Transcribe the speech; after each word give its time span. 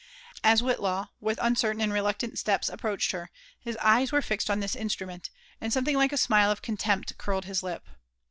As 0.43 0.63
Whrtlaw 0.63 1.09
with 1.19 1.37
ancertain 1.37 1.79
and 1.79 1.93
reluctant 1.93 2.39
steps 2.39 2.69
approached 2.69 3.11
her, 3.11 3.29
hii 3.63 3.75
eyes 3.83 4.11
were 4.11 4.23
fixed 4.23 4.49
on 4.49 4.59
this 4.59 4.75
instrument, 4.75 5.29
and 5.61 5.71
something 5.71 5.95
Hke 5.95 6.11
a 6.13 6.17
smile 6.17 6.49
of 6.49 6.63
con«» 6.63 6.75
tempt 6.75 7.15
ettrled 7.19 7.43
his 7.43 7.61
lip. 7.61 7.85